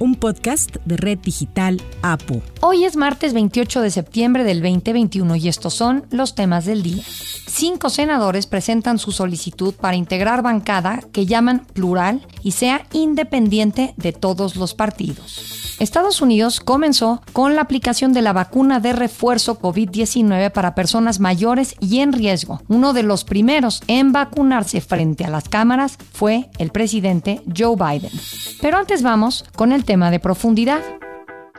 [0.00, 2.42] un podcast de Red Digital APU.
[2.62, 7.04] Hoy es martes 28 de septiembre del 2021 y estos son los temas del día.
[7.46, 14.12] Cinco senadores presentan su solicitud para integrar bancada que llaman plural y sea independiente de
[14.12, 15.60] todos los partidos.
[15.80, 21.74] Estados Unidos comenzó con la aplicación de la vacuna de refuerzo COVID-19 para personas mayores
[21.80, 22.60] y en riesgo.
[22.68, 28.12] Uno de los primeros en vacunarse frente a las cámaras fue el presidente Joe Biden.
[28.60, 30.82] Pero antes vamos con el tema de profundidad.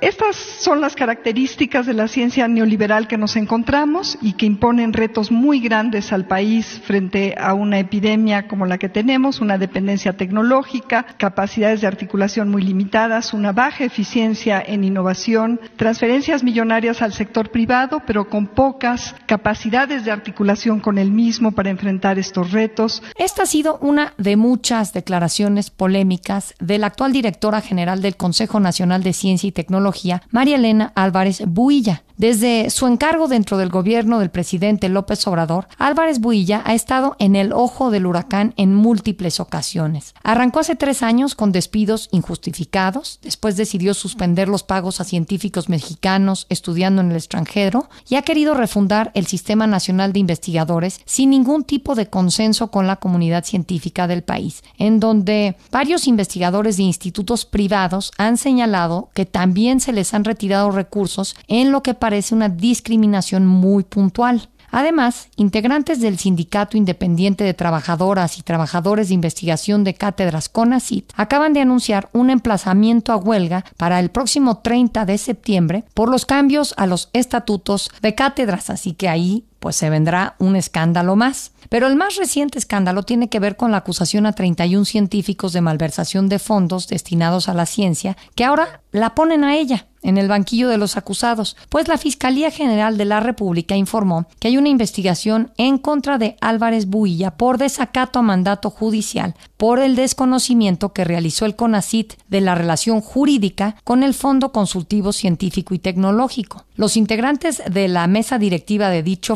[0.02, 5.32] Estas son las características de la ciencia neoliberal que nos encontramos y que imponen retos
[5.32, 11.06] muy grandes al país frente a una epidemia como la que tenemos, una dependencia tecnológica,
[11.20, 18.02] capacidades de articulación muy limitadas, una baja eficiencia en innovación, transferencias millonarias al sector privado,
[18.08, 23.04] pero con pocas capacidades de articulación con el mismo para enfrentar estos retos.
[23.20, 28.60] Esta ha sido una de muchas declaraciones polémicas de la actual directora general del Consejo
[28.60, 29.91] Nacional de Ciencia y Tecnología
[30.30, 32.04] María Elena Álvarez Builla.
[32.22, 37.36] Desde su encargo dentro del gobierno del presidente López Obrador, Álvarez Builla ha estado en
[37.36, 40.14] el ojo del huracán en múltiples ocasiones.
[40.22, 46.46] Arrancó hace tres años con despidos injustificados, después decidió suspender los pagos a científicos mexicanos
[46.50, 51.64] estudiando en el extranjero y ha querido refundar el Sistema Nacional de Investigadores sin ningún
[51.64, 57.46] tipo de consenso con la comunidad científica del país, en donde varios investigadores de institutos
[57.46, 62.50] privados han señalado que también se les han retirado recursos en lo que parece una
[62.50, 64.50] discriminación muy puntual.
[64.70, 71.54] Además, integrantes del Sindicato Independiente de Trabajadoras y Trabajadores de Investigación de Cátedras CONACIT acaban
[71.54, 76.74] de anunciar un emplazamiento a huelga para el próximo 30 de septiembre por los cambios
[76.78, 81.52] a los estatutos de cátedras, así que ahí pues se vendrá un escándalo más.
[81.70, 85.62] Pero el más reciente escándalo tiene que ver con la acusación a 31 científicos de
[85.62, 90.28] malversación de fondos destinados a la ciencia, que ahora la ponen a ella en el
[90.28, 94.70] banquillo de los acusados, pues la Fiscalía General de la República informó que hay una
[94.70, 101.04] investigación en contra de Álvarez Builla por desacato a mandato judicial por el desconocimiento que
[101.04, 106.66] realizó el CONACIT de la relación jurídica con el Fondo Consultivo Científico y Tecnológico.
[106.76, 109.36] Los integrantes de la mesa directiva de dicho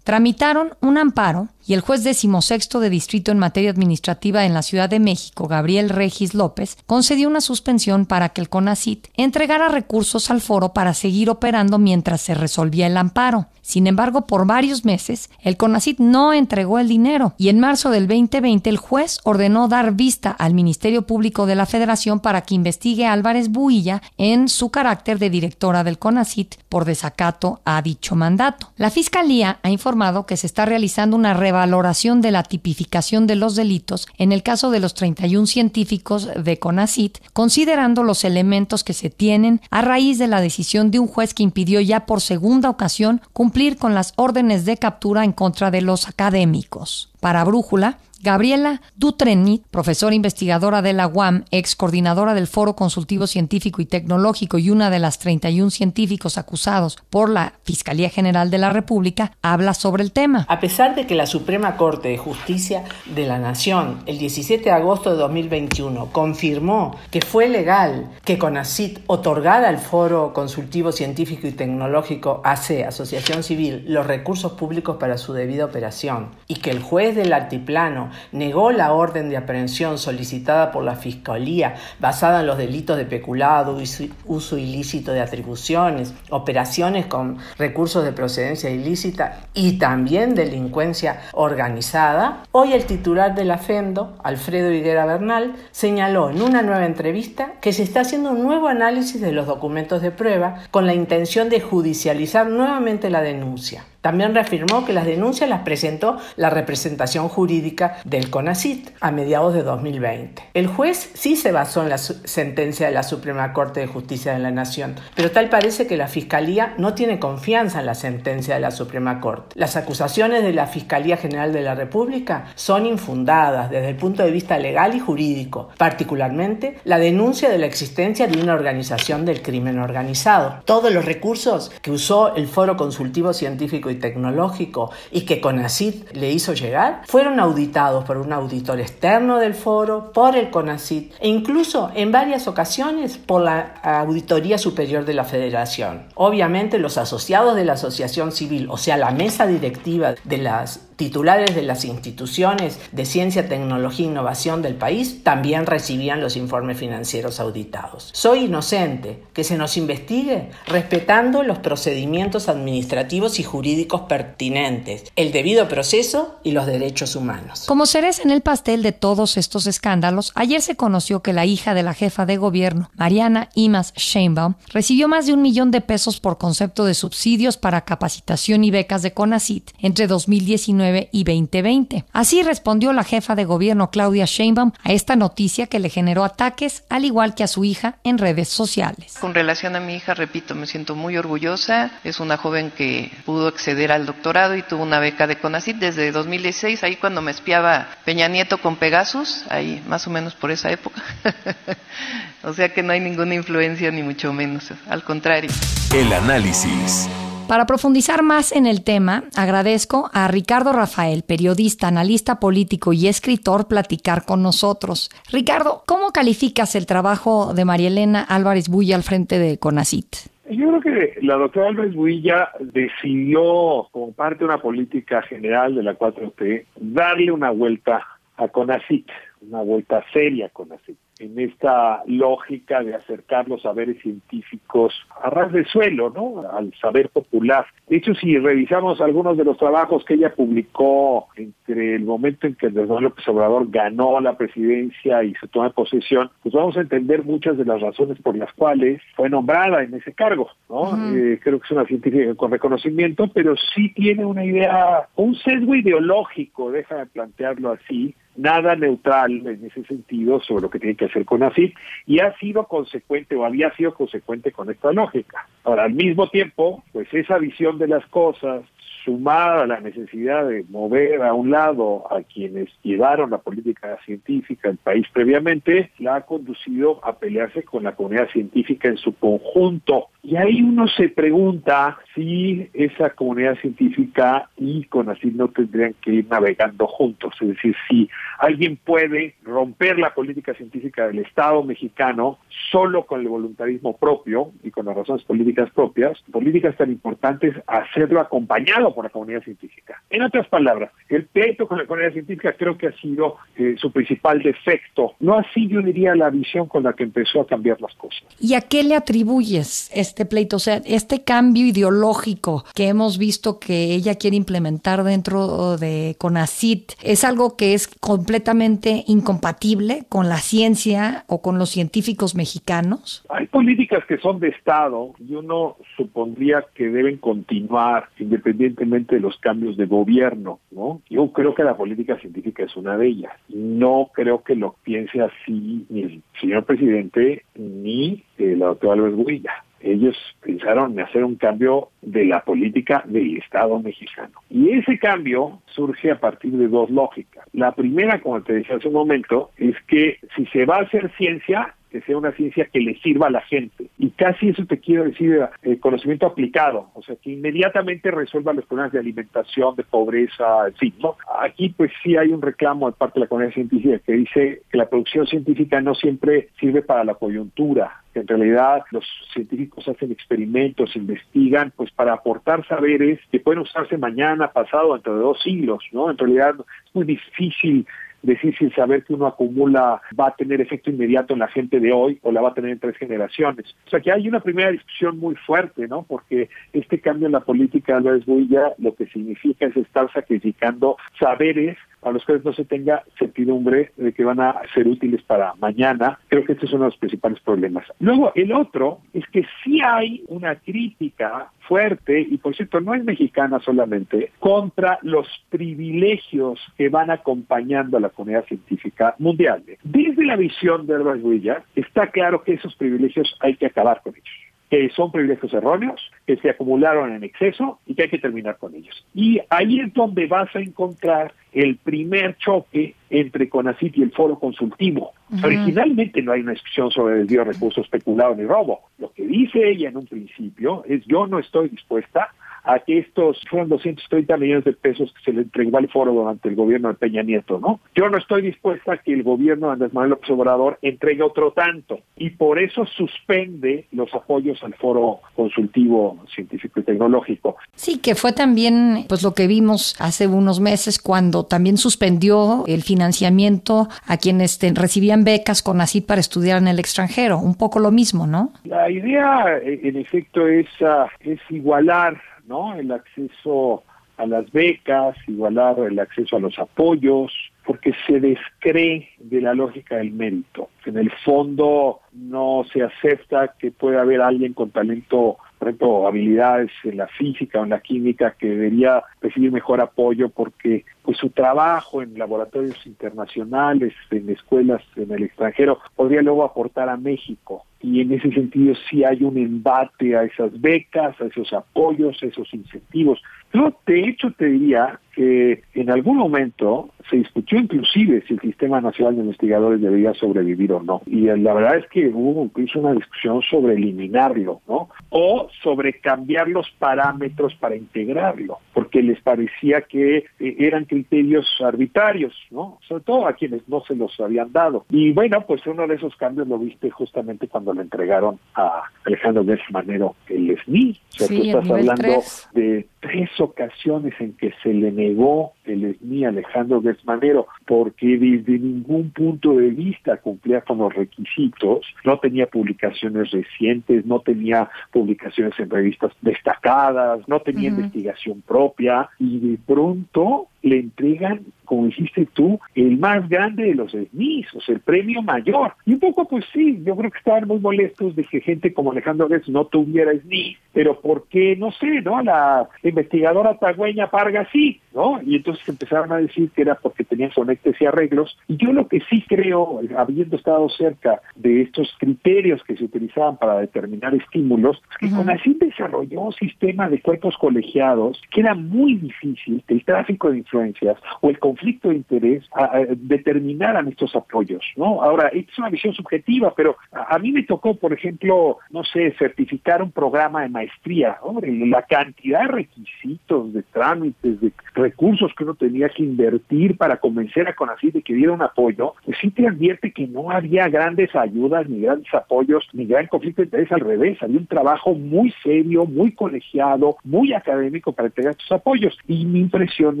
[0.04, 4.88] tramitaron un amparo y el juez decimosexto de distrito en materia administrativa en la Ciudad
[4.88, 10.40] de México, Gabriel Regis López, concedió una suspensión para que el CONACIT entregara recursos al
[10.40, 13.48] foro para seguir operando mientras se resolvía el amparo.
[13.62, 18.08] Sin embargo, por varios meses, el CONACIT no entregó el dinero y en marzo del
[18.08, 23.06] 2020 el juez ordenó dar vista al Ministerio Público de la Federación para que investigue
[23.06, 28.72] a Álvarez Builla en su carácter de directora del CONACIT por desacato a dicho mandato.
[28.76, 33.56] La Fiscalía ha informado que se está realizando una revaloración de la tipificación de los
[33.56, 39.10] delitos en el caso de los 31 científicos de CONACIT, considerando los elementos que se
[39.10, 43.20] tienen a raíz de la decisión de un juez que impidió ya por segunda ocasión
[43.32, 47.10] cumplir con las órdenes de captura en contra de los académicos.
[47.18, 53.80] Para Brújula, Gabriela Dutrenit, profesora investigadora de la UAM, ex coordinadora del Foro Consultivo Científico
[53.80, 58.68] y Tecnológico y una de las 31 científicos acusados por la Fiscalía General de la
[58.68, 60.44] República, habla sobre el tema.
[60.50, 64.70] A pesar de que la Suprema Corte de Justicia de la Nación el 17 de
[64.70, 71.52] agosto de 2021 confirmó que fue legal que CONACIT otorgara al Foro Consultivo Científico y
[71.52, 77.16] Tecnológico AC, Asociación Civil, los recursos públicos para su debida operación y que el juez
[77.16, 82.96] del altiplano negó la orden de aprehensión solicitada por la Fiscalía basada en los delitos
[82.96, 83.78] de peculado,
[84.26, 92.72] uso ilícito de atribuciones, operaciones con recursos de procedencia ilícita y también delincuencia organizada, hoy
[92.72, 97.82] el titular de la FENDO, Alfredo Higuera Bernal, señaló en una nueva entrevista que se
[97.82, 102.48] está haciendo un nuevo análisis de los documentos de prueba con la intención de judicializar
[102.48, 103.84] nuevamente la denuncia.
[104.00, 109.62] También reafirmó que las denuncias las presentó la representación jurídica del CONACIT a mediados de
[109.62, 110.42] 2020.
[110.54, 114.38] El juez sí se basó en la sentencia de la Suprema Corte de Justicia de
[114.38, 118.60] la Nación, pero tal parece que la Fiscalía no tiene confianza en la sentencia de
[118.60, 119.58] la Suprema Corte.
[119.58, 124.30] Las acusaciones de la Fiscalía General de la República son infundadas desde el punto de
[124.30, 129.78] vista legal y jurídico, particularmente la denuncia de la existencia de una organización del crimen
[129.78, 130.62] organizado.
[130.64, 136.30] Todos los recursos que usó el Foro Consultivo Científico y tecnológico y que CONACIT le
[136.30, 141.90] hizo llegar fueron auditados por un auditor externo del foro, por el CONACIT e incluso
[141.94, 146.04] en varias ocasiones por la Auditoría Superior de la Federación.
[146.14, 151.54] Obviamente los asociados de la asociación civil, o sea, la mesa directiva de las titulares
[151.54, 157.40] de las instituciones de ciencia, tecnología e innovación del país también recibían los informes financieros
[157.40, 158.10] auditados.
[158.12, 165.68] Soy inocente, que se nos investigue respetando los procedimientos administrativos y jurídicos pertinentes, el debido
[165.68, 167.64] proceso y los derechos humanos.
[167.66, 171.72] Como cereza en el pastel de todos estos escándalos, ayer se conoció que la hija
[171.72, 176.20] de la jefa de gobierno, Mariana Imas Sheinbaum, recibió más de un millón de pesos
[176.20, 182.04] por concepto de subsidios para capacitación y becas de CONACIT entre 2019 y 2020.
[182.12, 186.84] Así respondió la jefa de gobierno Claudia Sheinbaum a esta noticia que le generó ataques,
[186.88, 189.16] al igual que a su hija en redes sociales.
[189.20, 191.90] Con relación a mi hija, repito, me siento muy orgullosa.
[192.04, 196.12] Es una joven que pudo acceder al doctorado y tuvo una beca de CONACYT desde
[196.12, 200.70] 2016, ahí cuando me espiaba Peña Nieto con Pegasus, ahí más o menos por esa
[200.70, 201.02] época.
[202.42, 205.50] o sea que no hay ninguna influencia ni mucho menos, al contrario.
[205.94, 207.08] El análisis.
[207.50, 213.66] Para profundizar más en el tema, agradezco a Ricardo Rafael, periodista, analista político y escritor,
[213.66, 215.10] platicar con nosotros.
[215.32, 220.06] Ricardo, ¿cómo calificas el trabajo de María Elena Álvarez Bulla al frente de CONACIT?
[220.48, 225.82] Yo creo que la doctora Álvarez Builla decidió, como parte de una política general de
[225.82, 228.06] la 4T, darle una vuelta
[228.36, 229.08] a CONACIT,
[229.40, 235.52] una vuelta seria a CONACIT en esta lógica de acercar los saberes científicos a ras
[235.52, 236.48] de suelo, ¿no?
[236.50, 237.66] Al saber popular.
[237.88, 242.54] De hecho, si revisamos algunos de los trabajos que ella publicó entre el momento en
[242.54, 246.80] que el Manuel López Obrador ganó la presidencia y se toma posesión, pues vamos a
[246.80, 250.90] entender muchas de las razones por las cuales fue nombrada en ese cargo, ¿no?
[251.14, 255.74] Eh, creo que es una científica con reconocimiento, pero sí tiene una idea, un sesgo
[255.74, 261.24] ideológico, déjame plantearlo así, nada neutral en ese sentido sobre lo que tiene que hacer
[261.24, 261.72] con ACID
[262.06, 265.48] y ha sido consecuente o había sido consecuente con esta lógica.
[265.64, 268.62] Ahora, al mismo tiempo, pues esa visión de las cosas,
[269.04, 274.68] sumada a la necesidad de mover a un lado a quienes llevaron la política científica
[274.68, 280.08] del país previamente, la ha conducido a pelearse con la comunidad científica en su conjunto.
[280.22, 286.12] Y ahí uno se pregunta si esa comunidad científica y con así no tendrían que
[286.12, 287.34] ir navegando juntos.
[287.40, 288.08] Es decir, si
[288.38, 292.38] alguien puede romper la política científica del Estado mexicano
[292.70, 298.20] solo con el voluntarismo propio y con las razones políticas propias, políticas tan importantes, hacerlo
[298.20, 300.02] acompañado por la comunidad científica.
[300.10, 303.92] En otras palabras, el pleito con la comunidad científica creo que ha sido eh, su
[303.92, 305.14] principal defecto.
[305.20, 308.22] No así yo diría la visión con la que empezó a cambiar las cosas.
[308.40, 310.56] ¿Y a qué le atribuyes este pleito?
[310.56, 316.92] O sea, este cambio ideológico que hemos visto que ella quiere implementar dentro de CONACIT,
[317.02, 323.24] ¿es algo que es completamente incompatible con la ciencia o con los científicos mexicanos?
[323.28, 329.38] Hay políticas que son de Estado y uno supondría que deben continuar independientemente de los
[329.38, 331.02] cambios de gobierno, ¿no?
[331.10, 333.32] Yo creo que la política científica es una de ellas.
[333.48, 339.52] No creo que lo piense así ni el señor presidente ni el doctor Álvarez Huilla.
[339.80, 344.32] Ellos pensaron en hacer un cambio de la política del Estado mexicano.
[344.48, 347.46] Y ese cambio surge a partir de dos lógicas.
[347.52, 351.10] La primera, como te decía hace un momento, es que si se va a hacer
[351.16, 353.86] ciencia, que sea una ciencia que le sirva a la gente.
[353.98, 358.52] Y casi eso te quiero decir, el eh, conocimiento aplicado, o sea, que inmediatamente resuelva
[358.52, 360.94] los problemas de alimentación, de pobreza, en fin.
[361.00, 361.16] ¿no?
[361.40, 364.78] Aquí pues sí hay un reclamo de parte de la comunidad científica que dice que
[364.78, 370.96] la producción científica no siempre sirve para la coyuntura, en realidad los científicos hacen experimentos,
[370.96, 376.10] investigan, pues para aportar saberes que pueden usarse mañana, pasado, dentro de dos siglos, ¿no?
[376.10, 377.86] En realidad es muy difícil
[378.22, 381.92] decir sin saber que uno acumula va a tener efecto inmediato en la gente de
[381.92, 383.74] hoy o la va a tener en tres generaciones.
[383.86, 386.02] O sea que hay una primera discusión muy fuerte, ¿no?
[386.02, 390.96] Porque este cambio en la política de Álvarez Builla lo que significa es estar sacrificando
[391.18, 395.54] saberes a los cuales no se tenga certidumbre de que van a ser útiles para
[395.54, 396.18] mañana.
[396.28, 397.86] Creo que este es uno de los principales problemas.
[397.98, 403.04] Luego, el otro es que sí hay una crítica fuerte, y por cierto, no es
[403.04, 409.62] mexicana solamente, contra los privilegios que van acompañando a la comunidad científica mundial.
[409.84, 414.14] Desde la visión de Herbert Huilla, está claro que esos privilegios hay que acabar con
[414.14, 418.56] ellos que son privilegios erróneos, que se acumularon en exceso y que hay que terminar
[418.56, 419.04] con ellos.
[419.12, 424.38] Y ahí es donde vas a encontrar el primer choque entre CONACIT y el foro
[424.38, 425.12] consultivo.
[425.42, 428.82] Originalmente no hay una discusión sobre el desvío de recursos especulado ni robo.
[428.98, 432.32] Lo que dice ella en un principio es yo no estoy dispuesta
[432.64, 436.48] a que estos fueron 230 millones de pesos que se le entregó al foro durante
[436.48, 437.80] el gobierno de Peña Nieto, ¿no?
[437.94, 441.52] Yo no estoy dispuesta a que el gobierno de Andrés Manuel López Obrador entregue otro
[441.52, 447.56] tanto y por eso suspende los apoyos al foro consultivo científico y tecnológico.
[447.74, 452.82] Sí, que fue también pues lo que vimos hace unos meses cuando también suspendió el
[452.82, 457.90] financiamiento a quienes recibían becas con así para estudiar en el extranjero, un poco lo
[457.90, 458.52] mismo, ¿no?
[458.64, 462.74] La idea en efecto es, uh, es igualar ¿no?
[462.74, 463.84] El acceso
[464.18, 467.32] a las becas, igualar el acceso a los apoyos,
[467.64, 470.68] porque se descree de la lógica del mérito.
[470.84, 476.70] En el fondo no se acepta que pueda haber alguien con talento, por ejemplo, habilidades
[476.84, 481.30] en la física o en la química que debería recibir mejor apoyo porque pues su
[481.30, 487.64] trabajo en laboratorios internacionales, en escuelas en el extranjero, podría luego aportar a México.
[487.82, 492.26] Y en ese sentido sí hay un embate a esas becas, a esos apoyos, a
[492.26, 493.22] esos incentivos.
[493.52, 498.80] Yo, de hecho, te diría que en algún momento se discutió inclusive si el Sistema
[498.80, 501.02] Nacional de Investigadores debería sobrevivir o no.
[501.06, 504.88] Y la verdad es que hubo incluso una discusión sobre eliminarlo, ¿no?
[505.08, 512.34] O sobre cambiar los parámetros para integrarlo, porque les parecía que eh, eran criterios arbitrarios,
[512.50, 512.78] ¿no?
[512.86, 514.84] Sobre todo a quienes no se los habían dado.
[514.90, 519.44] Y bueno, pues uno de esos cambios lo viste justamente cuando le entregaron a Alejandro
[519.44, 520.90] Gertz Manero el SNI.
[520.90, 522.22] O sea, tú estás hablando
[522.54, 528.58] de tres ocasiones en que se le negó el SNI a Alejandro Manero porque desde
[528.58, 535.58] ningún punto de vista cumplía con los requisitos, no tenía publicaciones recientes, no tenía publicaciones
[535.58, 542.58] en revistas destacadas, no tenía investigación propia y de pronto le entregan, como dijiste tú,
[542.74, 545.72] el más grande de los SNIs, o sea, el premio mayor.
[545.86, 548.92] Y un poco, pues sí, yo creo que estaban muy molestos de que gente como
[548.92, 551.56] Alejandro Gertz no tuviera SNI, pero ¿por qué?
[551.56, 552.22] No sé, ¿no?
[552.22, 555.20] La investigadora tagüeña Parga sí, ¿no?
[555.22, 558.36] Y entonces empezaron a decir que era porque tenían conectes y arreglos.
[558.48, 563.36] Y yo lo que sí creo, habiendo estado cerca de estos criterios que se utilizaban
[563.36, 568.94] para determinar estímulos, es que CONACYT desarrolló un sistema de cuerpos colegiados que era muy
[568.96, 575.02] difícil, el tráfico de influencias o el conflicto de interés a, determinaran estos apoyos, ¿no?
[575.02, 579.82] Ahora, es una visión subjetiva, pero a, mí me tocó, por ejemplo, no sé, certificar
[579.82, 585.54] un programa de maestría, hombre, la cantidad de requisitos, de trámites, de recursos que uno
[585.54, 589.46] tenía que invertir para convencer a CONACYT de que diera un apoyo, pues sí te
[589.46, 593.80] advierte que no había grandes ayudas, ni grandes apoyos, ni gran conflicto de interés, al
[593.80, 598.96] revés, había un trabajo muy serio, muy colegiado, muy académico para entregar estos apoyos.
[599.06, 600.00] Y mi impresión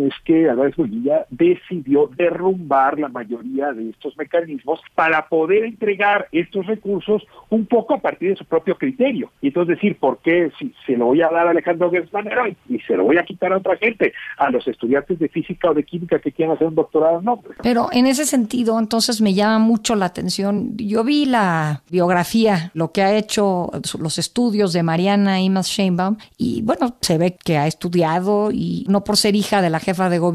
[0.06, 6.66] es que Álvarez Bonilla decidió derrumbar la mayoría de estos mecanismos para poder entregar estos
[6.66, 9.30] recursos un poco a partir de su propio criterio.
[9.40, 12.28] Y entonces decir, ¿por qué si se lo voy a dar a Alejandro Gersman
[12.68, 15.74] y se lo voy a quitar a otra gente, a los estudiantes de física o
[15.74, 17.20] de química que quieran hacer un doctorado?
[17.22, 17.42] No.
[17.62, 20.76] Pero en ese sentido, entonces me llama mucho la atención.
[20.76, 26.62] Yo vi la biografía, lo que ha hecho, los estudios de Mariana Imas Sheinbaum, y
[26.62, 30.18] bueno, se ve que ha estudiado y no por ser hija de la jefa de
[30.18, 30.29] gobierno,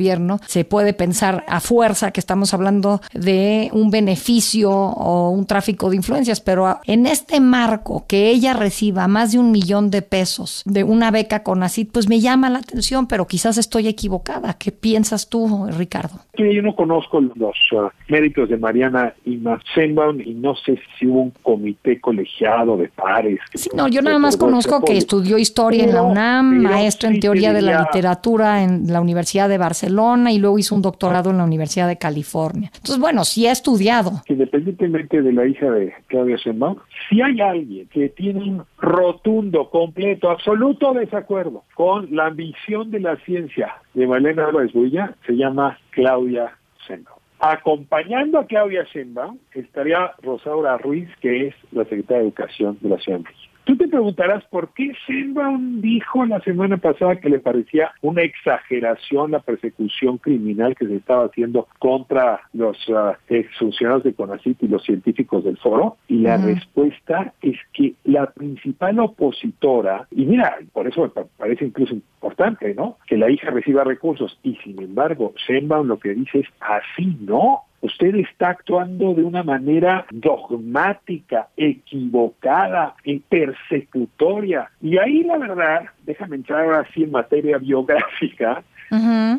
[0.45, 5.97] se puede pensar a fuerza que estamos hablando de un beneficio o un tráfico de
[5.97, 10.83] influencias, pero en este marco que ella reciba más de un millón de pesos de
[10.83, 14.53] una beca con ACID, pues me llama la atención, pero quizás estoy equivocada.
[14.53, 16.19] ¿Qué piensas tú, Ricardo?
[16.37, 19.41] Yo no conozco los uh, méritos de Mariana y
[19.73, 23.39] Senbaum y no sé si hubo un comité colegiado de pares.
[23.53, 27.53] Sí, no, yo nada más conozco que estudió historia en la UNAM, maestro en teoría
[27.53, 31.43] de la literatura en la Universidad de Barcelona y luego hizo un doctorado en la
[31.43, 32.71] Universidad de California.
[32.73, 34.11] Entonces, bueno, sí ha estudiado.
[34.27, 36.77] Independientemente de la hija de Claudia Sheinbaum,
[37.09, 43.15] si hay alguien que tiene un rotundo, completo, absoluto desacuerdo con la ambición de la
[43.17, 47.19] ciencia de Malena Álvarez Builla, se llama Claudia Sheinbaum.
[47.39, 52.97] Acompañando a Claudia Sheinbaum estaría Rosaura Ruiz, que es la secretaria de Educación de la
[52.97, 53.44] Ciudad de México.
[53.65, 59.31] Tú te preguntarás por qué Sheinbaum dijo la semana pasada que le parecía una exageración
[59.31, 64.83] la persecución criminal que se estaba haciendo contra los uh, exfuncionarios de CONACYT y los
[64.83, 65.97] científicos del foro.
[66.07, 71.95] Y la respuesta es que la principal opositora, y mira, por eso me parece incluso
[71.95, 72.97] importante, ¿no?
[73.07, 74.39] Que la hija reciba recursos.
[74.43, 77.63] Y sin embargo, Sheinbaum lo que dice es así, ¿no?
[77.85, 82.95] Usted está actuando de una manera dogmática, equivocada,
[83.29, 84.69] persecutoria.
[84.81, 88.63] Y ahí la verdad, déjame entrar ahora sí en materia biográfica,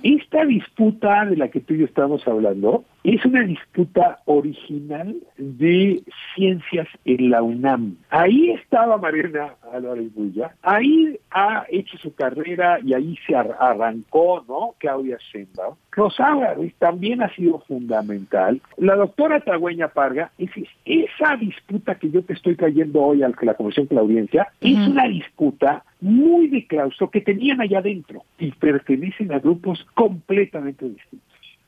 [0.03, 2.85] esta disputa de la que tú y yo estamos hablando
[3.15, 6.03] es una disputa original de
[6.35, 7.97] ciencias en la UNAM.
[8.11, 14.75] Ahí estaba Mariana Álvarez Bulla, ahí ha hecho su carrera y ahí se arrancó, ¿no?
[14.79, 15.77] Claudia Sheinbaum.
[15.93, 16.37] Rosa
[16.79, 18.61] también ha sido fundamental.
[18.77, 20.51] La doctora Tagüeña Parga, es,
[20.85, 24.77] esa disputa que yo te estoy trayendo hoy a la Comisión de la Audiencia, es
[24.87, 31.25] una disputa muy de claustro que tenían allá adentro y pertenecen a grupos completamente distintos.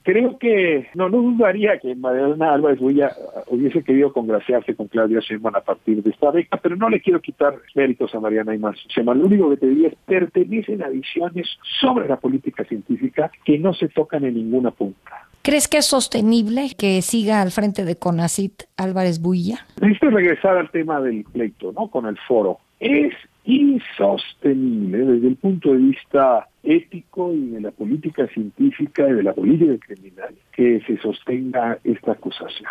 [0.09, 5.61] Creo que no, no dudaría que Mariana Álvarez hubiese querido congraciarse con Claudia Sheinbaum a
[5.61, 8.79] partir de esta beca, pero no le quiero quitar méritos a Mariana y más.
[8.97, 11.47] Lo único que te diría es pertenecen a visiones
[11.79, 15.29] sobre la política científica que no se tocan en ninguna punta.
[15.43, 19.67] ¿Crees que es sostenible que siga al frente de CONACIT Álvarez Builla?
[19.79, 21.89] Necesito regresar al tema del pleito, ¿no?
[21.89, 22.61] Con el foro.
[22.81, 23.13] Es
[23.49, 29.33] insostenible desde el punto de vista ético y de la política científica y de la
[29.33, 32.69] política criminal que se sostenga esta acusación.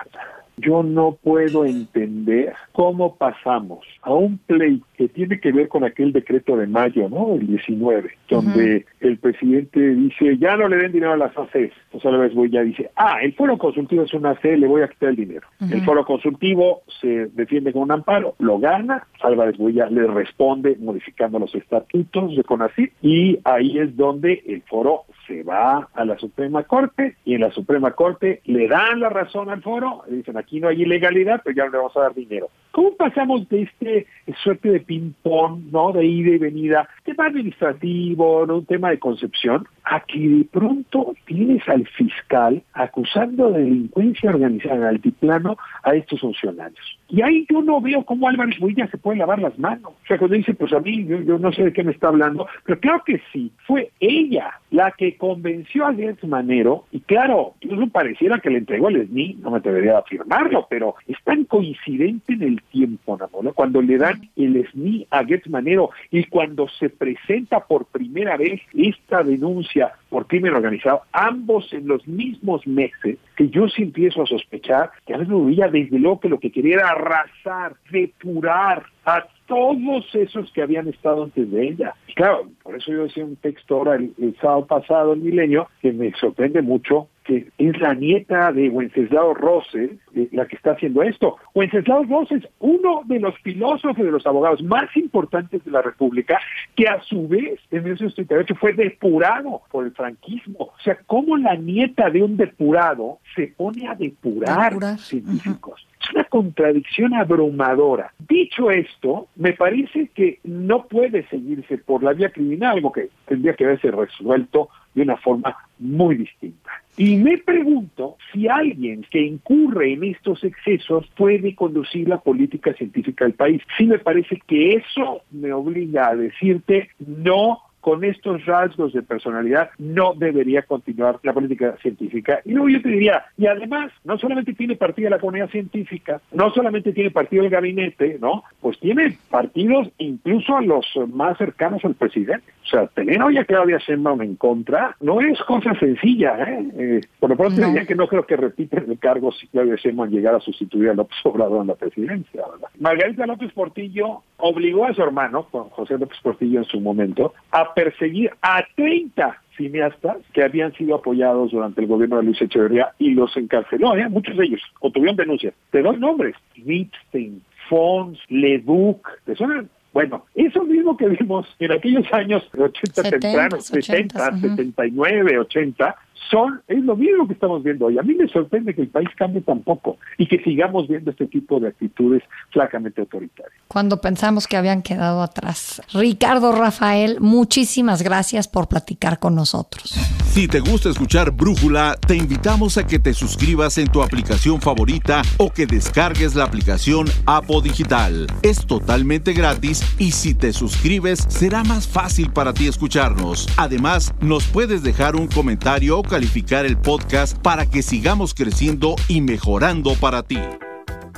[0.58, 6.12] Yo no puedo entender cómo pasamos a un play que tiene que ver con aquel
[6.12, 7.36] decreto de mayo, ¿no?
[7.36, 11.72] El 19, donde el presidente dice, ya no le den dinero a las ACs.
[11.92, 15.10] José Álvarez ya dice, ah, el foro consultivo es una AC, le voy a quitar
[15.10, 15.48] el dinero.
[15.60, 21.40] El foro consultivo se defiende con un amparo, lo gana, Álvarez ya le responde modificando
[21.40, 26.64] los estatutos de CONACYT y ahí es donde el foro se va a la Suprema
[26.64, 30.60] Corte y en la Suprema Corte le dan la razón al foro, le dicen aquí
[30.60, 32.50] no hay ilegalidad, pero ya no le vamos a dar dinero.
[32.72, 34.08] ¿Cómo pasamos de este
[34.44, 35.92] suerte de ping-pong, ¿no?
[35.92, 38.58] De ida y venida, tema administrativo, ¿no?
[38.58, 44.76] Un tema de concepción, a que de pronto tienes al fiscal acusando de delincuencia organizada
[44.76, 46.98] en altiplano a estos funcionarios.
[47.10, 49.94] Y ahí yo no veo cómo Álvarez Builla se puede lavar las manos.
[49.94, 52.48] O sea, cuando dice, pues a mí, yo, no sé de qué me está hablando,
[52.66, 57.88] pero claro que sí, fue ella la que convenció a Gertz Manero, y claro, incluso
[57.88, 62.34] pareciera que le entregó el SNI, no me atrevería a afirmarlo, pero es tan coincidente
[62.34, 63.54] en el tiempo, ¿no?
[63.54, 68.60] Cuando le dan el SNI a Getz Manero y cuando se presenta por primera vez
[68.74, 69.77] esta denuncia
[70.10, 75.14] por crimen organizado, ambos en los mismos meses, que yo sí empiezo a sospechar que
[75.14, 75.34] a veces
[75.72, 81.24] desde luego que lo que quería era arrasar, depurar a todos esos que habían estado
[81.24, 81.96] antes de ella.
[82.14, 86.12] claro, por eso yo decía un texto ahora el, sábado pasado, el milenio, que me
[86.20, 91.38] sorprende mucho, que es la nieta de Wenceslao Rosses eh, la que está haciendo esto.
[91.56, 96.38] Wenceslao Rosses, uno de los filósofos de los abogados más importantes de la República,
[96.76, 100.58] que a su vez en 1938 fue depurado por el franquismo.
[100.60, 105.88] O sea, ¿cómo la nieta de un depurado se pone a depurar, científicos?
[106.14, 108.14] Una contradicción abrumadora.
[108.28, 113.56] Dicho esto, me parece que no puede seguirse por la vía criminal, algo que tendría
[113.56, 116.72] que haberse resuelto de una forma muy distinta.
[116.98, 123.26] Y me pregunto si alguien que incurre en estos excesos puede conducir la política científica
[123.26, 123.62] del país.
[123.78, 129.70] Sí me parece que eso me obliga a decirte no con estos rasgos de personalidad
[129.78, 132.42] no debería continuar la política científica.
[132.44, 136.52] Y luego yo te diría, y además, no solamente tiene partido la comunidad científica, no
[136.52, 138.44] solamente tiene partido el gabinete, ¿no?
[138.60, 142.44] Pues tiene partidos incluso a los más cercanos al presidente.
[142.66, 146.68] O sea, tener hoy a Claudia Sheinbaum en contra no es cosa sencilla, ¿eh?
[146.78, 150.10] eh por lo pronto diría que no creo que repiten el cargo si Claudia Sheinbaum
[150.10, 152.68] llegara a sustituir a López Obrador en la presidencia, ¿verdad?
[152.80, 158.32] Margarita López Portillo obligó a su hermano, José López Portillo en su momento, a perseguir
[158.42, 163.36] a 30 cineastas que habían sido apoyados durante el gobierno de Luis Echeverría y los
[163.36, 164.08] encarceló, ¿eh?
[164.10, 165.54] muchos de ellos, o tuvieron denuncias.
[165.72, 169.70] Te doy nombres, Wittstein, Fons, Leduc, ¿te suenan?
[169.94, 175.96] Bueno, eso mismo que vimos en aquellos años 80 tempranos, 70, 79, 80,
[176.30, 177.98] son, es lo mismo que estamos viendo hoy.
[177.98, 181.28] A mí me sorprende que el país cambie tan poco y que sigamos viendo este
[181.28, 183.62] tipo de actitudes flacamente autoritarias.
[183.68, 185.82] Cuando pensamos que habían quedado atrás.
[185.94, 189.94] Ricardo Rafael, muchísimas gracias por platicar con nosotros.
[190.38, 195.24] Si te gusta escuchar Brújula, te invitamos a que te suscribas en tu aplicación favorita
[195.38, 198.28] o que descargues la aplicación Apo Digital.
[198.44, 203.48] Es totalmente gratis y si te suscribes será más fácil para ti escucharnos.
[203.58, 209.94] Además, nos puedes dejar un comentario calificar el podcast para que sigamos creciendo y mejorando
[209.94, 210.40] para ti.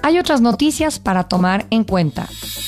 [0.04, 2.28] Hay otras noticias para tomar en cuenta.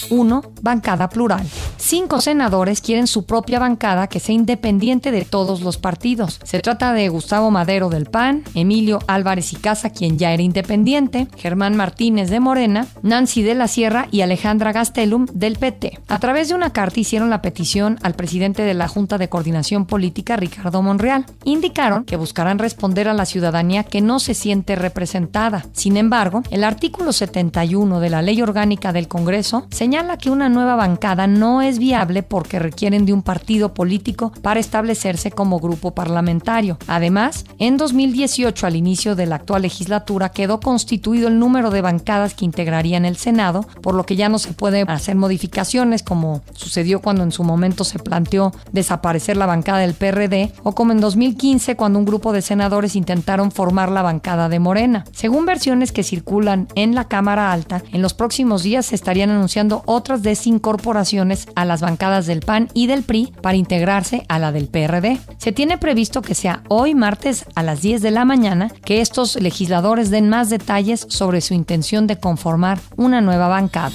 [0.10, 0.41] 1.
[0.62, 1.46] Bancada plural.
[1.82, 6.39] Cinco senadores quieren su propia bancada que sea independiente de todos los partidos.
[6.44, 11.28] Se trata de Gustavo Madero del PAN, Emilio Álvarez y Casa, quien ya era independiente,
[11.38, 16.00] Germán Martínez de Morena, Nancy de la Sierra y Alejandra Gastelum del PT.
[16.08, 19.86] A través de una carta hicieron la petición al presidente de la Junta de Coordinación
[19.86, 21.26] Política, Ricardo Monreal.
[21.44, 25.65] Indicaron que buscarán responder a la ciudadanía que no se siente representada.
[25.74, 30.76] Sin embargo, el artículo 71 de la Ley Orgánica del Congreso señala que una nueva
[30.76, 36.78] bancada no es viable porque requieren de un partido político para establecerse como grupo parlamentario.
[36.88, 42.36] Además, en 2018, al inicio de la actual legislatura, quedó constituido el número de bancadas
[42.36, 47.02] que integrarían el Senado, por lo que ya no se puede hacer modificaciones como sucedió
[47.02, 51.76] cuando en su momento se planteó desaparecer la bancada del PRD o como en 2015
[51.76, 55.06] cuando un grupo de senadores intentaron formar la bancada de Morena.
[55.13, 59.82] Según versiones que circulan en la Cámara Alta, en los próximos días se estarían anunciando
[59.88, 65.19] otras desincorporaciones las bancadas del PAN y del PRI para integrarse a la del PRD.
[65.38, 69.36] Se tiene previsto que sea hoy martes a las 10 de la mañana que estos
[69.36, 73.91] legisladores den más detalles sobre su intención de conformar una nueva bancada.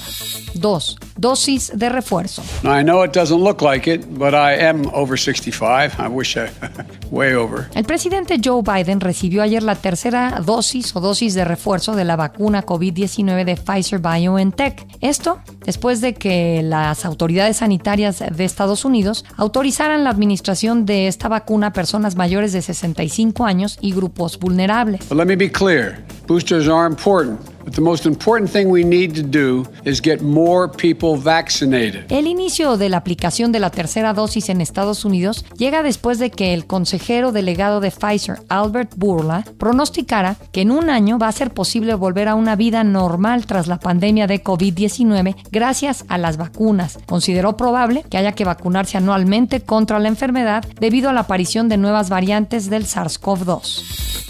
[0.55, 0.97] 2.
[1.17, 2.43] Dosis de refuerzo.
[2.63, 5.99] I know it doesn't look like it, but I am over 65.
[5.99, 6.49] I wish I
[7.11, 7.65] way over.
[7.73, 12.15] El presidente Joe Biden recibió ayer la tercera dosis o dosis de refuerzo de la
[12.15, 14.85] vacuna COVID-19 de Pfizer BioNTech.
[15.01, 21.27] Esto después de que las autoridades sanitarias de Estados Unidos autorizaran la administración de esta
[21.27, 25.07] vacuna a personas mayores de 65 años y grupos vulnerables.
[25.09, 26.03] But let me be clear.
[26.27, 27.56] Boosters are important.
[27.67, 32.09] But the most important thing we need to do is get more people vaccinated.
[32.09, 36.31] El inicio de la aplicación de la tercera dosis en Estados Unidos llega después de
[36.31, 41.33] que el consejero delegado de Pfizer, Albert Burla, pronosticara que en un año va a
[41.33, 46.37] ser posible volver a una vida normal tras la pandemia de COVID-19 gracias a las
[46.37, 46.97] vacunas.
[47.05, 51.75] Consideró probable que haya que vacunarse anualmente contra la enfermedad debido a la aparición de
[51.75, 54.16] nuevas variantes del SARS-CoV-2.